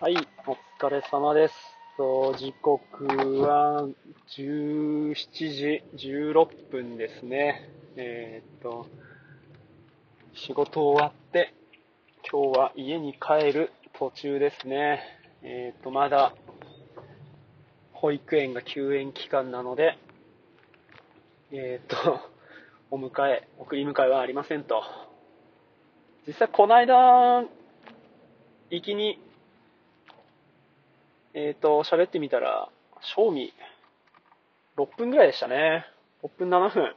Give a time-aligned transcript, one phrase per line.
[0.00, 0.14] はい、
[0.46, 1.54] お疲れ様です。
[2.38, 3.04] 時刻
[3.40, 3.88] は
[4.28, 7.68] 17時16分ですね。
[7.96, 8.86] えーっと、
[10.34, 11.52] 仕事終わって、
[12.30, 15.00] 今日は家に帰る途中ですね。
[15.42, 16.32] えーっと、まだ、
[17.90, 19.98] 保育園が休園期間なので、
[21.50, 22.20] えーっと、
[22.92, 24.80] お迎え、送り迎えはありませんと。
[26.24, 27.44] 実際この間、
[28.70, 29.18] 行きに、
[31.34, 32.68] えっ、と、喋ってみたら、
[33.00, 33.52] 賞味、
[34.76, 35.86] 6分ぐらいでしたね。
[36.22, 36.94] 6分7分。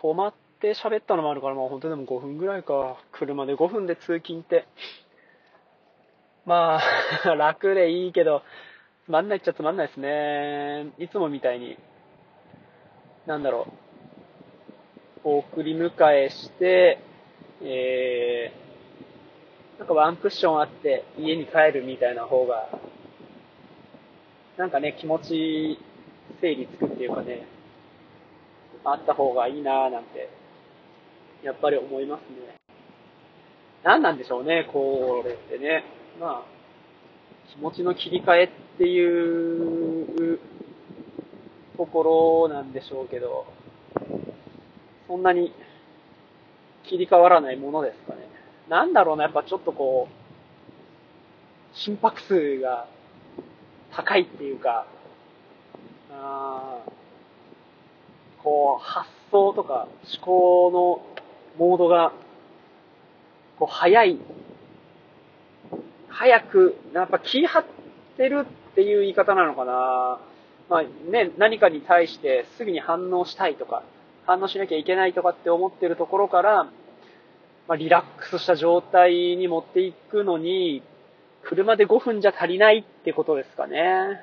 [0.00, 2.96] 止まって喋ったのもあるから、まあ本当にでも5分ぐらいか。
[3.12, 4.66] 車で5分で通勤って。
[6.44, 6.78] ま
[7.24, 8.42] あ、 楽でいいけど、
[9.04, 10.92] つまんないっちゃつまんないですね。
[10.98, 11.76] いつもみたいに、
[13.26, 13.66] なんだろ
[15.24, 15.28] う。
[15.28, 17.00] 送り迎えして、
[17.60, 22.68] えー、なんかワンクッションあって家に帰るみたいな方が、
[24.56, 25.78] なんかね、気持ち
[26.40, 27.46] 整理つくっていうかね、
[28.84, 30.30] あった方がいいなぁなんて、
[31.42, 32.56] やっぱり思いますね。
[33.84, 35.84] 何なんでしょうね、これってね。
[36.18, 36.56] まあ、
[37.52, 38.48] 気持ちの切り替えっ
[38.78, 40.40] ていう
[41.76, 43.46] ところなんでしょうけど、
[45.06, 45.52] そんなに
[46.88, 48.26] 切り替わらないものですかね。
[48.68, 52.88] なんだろうな、やっぱちょっとこう、心拍数が
[53.96, 54.86] 高いっていうか、
[56.12, 56.80] あ
[58.42, 60.70] こう、発想とか思考
[61.58, 62.12] のモードが、
[63.58, 64.18] こう、早い、
[66.08, 67.64] 早く、やっぱ気張っ
[68.18, 70.20] てるっていう言い方なのかな。
[70.68, 73.82] まあね、何かに対してすぐに反応したいとか、
[74.26, 76.64] 反応しなきゃいけないとかって思ってるところから、
[77.66, 80.82] まあ、リラックスした状態に持っていくのに、
[81.48, 84.20] 車で5分じゃ足りないってことですかね。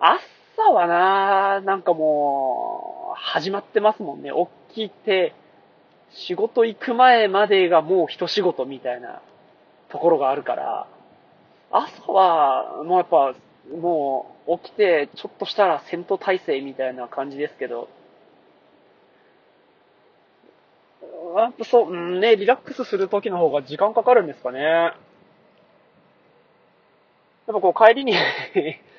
[0.00, 4.30] 朝はな、なんかもう、始まってますもんね。
[4.74, 5.32] 起きて、
[6.10, 9.22] 仕事行く前までがもう一仕事みたいな
[9.90, 10.86] ところがあるから、
[11.70, 13.34] 朝は、もうやっぱ、
[13.76, 17.88] もう起きて、ちょっとしたら戦闘態勢みたいな感じですけど、
[21.36, 24.92] やっぱそう、うんね、リラックスする時の方が時間かかるんですかね。
[27.48, 28.12] やっぱこう帰りに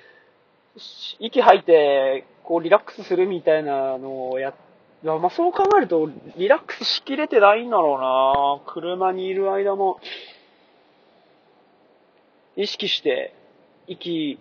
[1.20, 4.56] 息吐いて、こうリラックスするみたいなのをや、
[5.04, 10.00] まあそう考えると、リラックスしきれてないんだろうな車にいる間も、
[12.56, 13.36] 意識して、
[13.86, 14.40] 息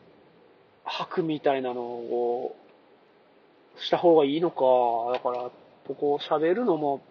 [0.84, 2.56] 吐くみたいなのを、
[3.76, 5.12] した方がいいのか。
[5.12, 5.50] だから、
[5.86, 7.02] ここ喋るのも、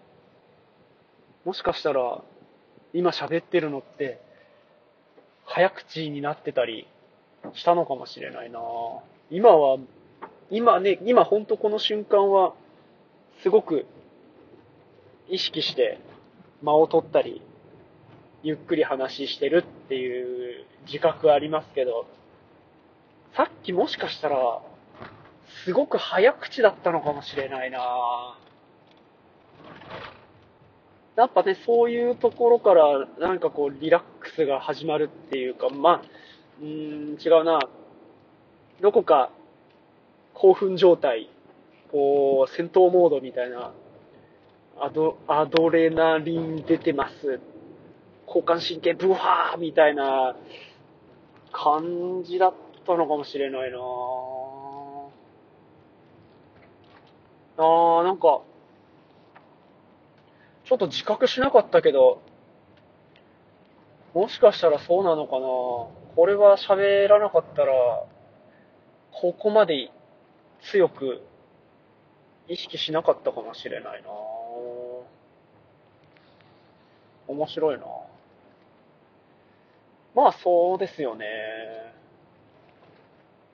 [1.45, 2.23] もしかしたら、
[2.91, 4.19] 今喋ってるのって、
[5.57, 6.85] 早口になってたり
[7.55, 8.59] したのかもしれないな。
[9.31, 9.79] 今は、
[10.51, 12.53] 今ね、今ほんとこの瞬間は、
[13.41, 13.87] すごく
[15.27, 15.99] 意識して
[16.61, 17.41] 間を取ったり、
[18.43, 22.05] ゆっくり話してるっていう自覚ありますけど、
[23.35, 24.61] さっきもしかしたら、
[25.65, 27.79] すごく早口だったのかもしれないな。
[31.17, 36.01] やっぱね、そういうところから、なんかこう、リラックスが始まるっていうか、まあ、
[36.61, 37.59] うーん、違うな。
[38.81, 39.31] どこか、
[40.35, 41.27] 興奮状態、
[41.91, 43.73] こう、戦闘モードみたいな、
[44.79, 47.39] アド、アドレナリン出てます。
[48.27, 50.35] 交感神経ブワーみたいな
[51.51, 52.53] 感じだっ
[52.85, 53.81] たのかもしれないなぁ
[57.57, 58.41] あー、なんか、
[60.67, 62.21] ちょっと自覚しなかったけど、
[64.13, 65.45] もしかしたらそうなのかな。
[66.15, 67.71] これは喋らなかったら、
[69.13, 69.89] ここまで
[70.63, 71.21] 強く
[72.49, 74.09] 意識しなかったかもしれないな。
[77.27, 77.85] 面白いな。
[80.15, 81.25] まあそうですよね。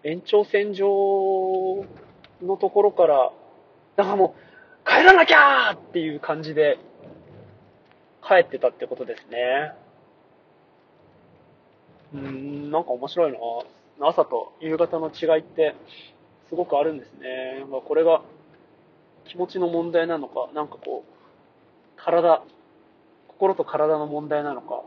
[0.03, 1.85] 延長線上
[2.41, 3.31] のところから、
[3.97, 4.35] なんかも
[4.85, 6.79] う、帰らなきゃーっていう感じで、
[8.41, 9.73] 帰ってたってことですね。
[12.13, 13.37] うん、なんか面白いな
[14.07, 15.75] 朝と夕方の違いって、
[16.49, 17.65] すごくあるんですね。
[17.69, 18.21] まあ、これが、
[19.25, 21.13] 気持ちの問題なのか、なんかこう、
[21.95, 22.43] 体、
[23.29, 24.83] 心と体の問題なのか。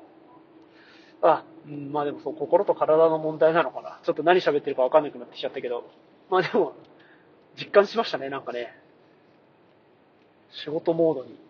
[1.23, 4.01] あ、うん、まあでもそう、心と体の問題なのかな。
[4.05, 5.85] ちょっと何喋ってるかわかんなくなってきちゃったけど。
[6.31, 6.75] まあでも、
[7.59, 8.79] 実感しましたね、なんかね。
[10.51, 11.46] 仕事モードに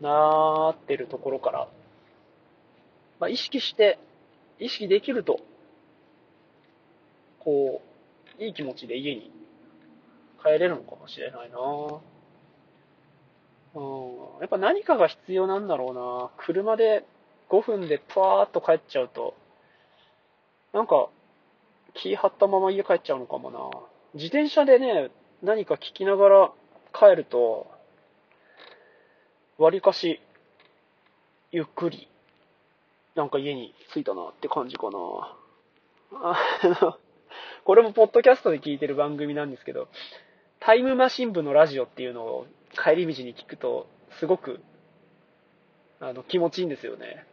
[0.00, 1.68] なーってるところから。
[3.18, 3.98] まあ意識して
[4.58, 5.40] 意識できると、
[7.40, 7.82] こ
[8.38, 9.30] う、いい気持ちで家に
[10.42, 11.58] 帰れるのかもしれないな
[13.74, 14.40] うん。
[14.40, 17.04] やっぱ何かが必要なんだろうな車で
[17.50, 19.34] 5分でパーッと帰っちゃうと、
[20.72, 21.08] なんか、
[21.94, 23.58] 気張ったまま家帰っちゃうのかもな
[24.14, 25.10] 自転車でね、
[25.42, 26.52] 何か聞きながら
[26.92, 27.66] 帰ると、
[29.58, 30.20] わりかし、
[31.50, 32.08] ゆっくり、
[33.14, 34.98] なんか家に着いたなって感じかな。
[36.12, 36.36] あ
[36.82, 36.98] の、
[37.64, 39.88] これもポッドキャストで聞いてる番組なんですけど、
[40.60, 43.86] タイムマシン部のラジオっていうのを帰り道に聞くと、
[44.18, 44.60] すごく、
[46.00, 47.26] あの、気持ちいいんですよね。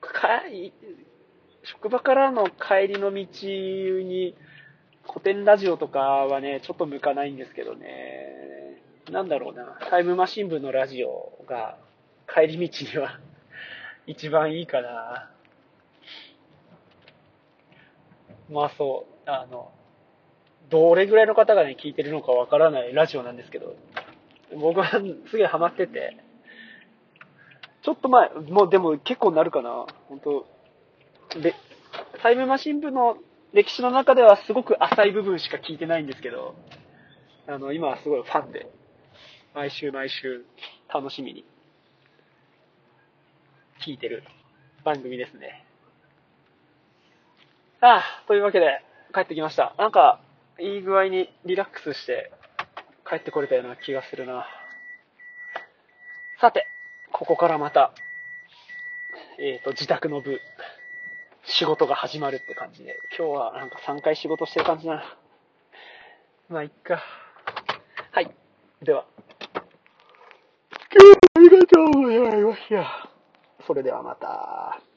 [0.00, 0.42] か
[1.62, 4.34] 職場からの帰りの道に、
[5.06, 8.47] 古典ラジオとかはね、ちょっと向かないんですけどね。
[9.10, 9.78] なんだろうな。
[9.90, 11.78] タイムマシン部のラジオが
[12.32, 13.18] 帰り道には
[14.06, 15.30] 一番いいかな。
[18.50, 19.70] まあそう、あの、
[20.70, 23.76] どれぐらいの方がね、聞いてるのかわからないラジオなんですけど、
[24.58, 24.90] 僕は
[25.30, 26.16] すげえハマってて、
[27.82, 30.46] ちょっと前、もうでも結構なるかな、本当
[31.40, 31.54] で、
[32.22, 33.16] タイムマシン部の
[33.52, 36.54] 歴史の中ではすごく浅い部分しか聞いてないんですけど、
[37.46, 38.70] あの、今はすごいファンで、
[39.54, 40.44] 毎週毎週
[40.92, 41.44] 楽しみに
[43.84, 44.22] 聞いてる
[44.84, 45.64] 番組ですね。
[47.80, 48.82] ああ、というわけで
[49.14, 49.74] 帰ってきました。
[49.78, 50.20] なんか、
[50.58, 52.32] いい具合にリラックスして
[53.08, 54.46] 帰ってこれたような気がするな。
[56.40, 56.66] さて、
[57.12, 57.92] ここからまた、
[59.38, 60.40] えっ、ー、と、自宅の部、
[61.44, 65.18] 仕事が始まるって感じで、今日はなんか3回仕事してる感じだな。
[66.48, 67.02] まあ、いっか。
[68.10, 68.30] はい。
[68.82, 69.06] では。
[70.90, 73.10] 今日はありがとうございました。
[73.66, 74.87] それではまた。